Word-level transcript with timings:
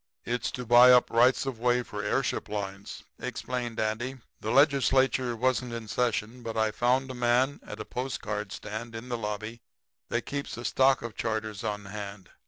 "'It's 0.25 0.49
to 0.49 0.65
buy 0.65 0.91
up 0.91 1.11
rights 1.11 1.45
of 1.45 1.59
way 1.59 1.83
for 1.83 2.03
airship 2.03 2.49
lines,' 2.49 3.03
explained 3.19 3.79
Andy. 3.79 4.17
'The 4.39 4.49
Legislature 4.49 5.35
wasn't 5.35 5.71
in 5.71 5.87
session, 5.87 6.41
but 6.41 6.57
I 6.57 6.71
found 6.71 7.11
a 7.11 7.13
man 7.13 7.59
at 7.63 7.79
a 7.79 7.85
postcard 7.85 8.51
stand 8.51 8.95
in 8.95 9.09
the 9.09 9.17
lobby 9.19 9.61
that 10.09 10.23
kept 10.25 10.57
a 10.57 10.65
stock 10.65 11.03
of 11.03 11.15
charters 11.15 11.63
on 11.63 11.85
hand. 11.85 12.31